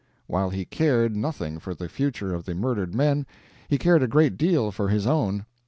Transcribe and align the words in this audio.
While 0.25 0.49
he 0.49 0.65
cared 0.65 1.15
nothing 1.15 1.59
for 1.59 1.75
the 1.75 1.87
future 1.87 2.33
of 2.33 2.45
the 2.45 2.55
murdered 2.55 2.95
men, 2.95 3.27
he 3.69 3.77
cared 3.77 4.01
a 4.01 4.07
great 4.07 4.35
deal 4.35 4.71
for 4.71 4.89
his 4.89 5.05
own. 5.05 5.45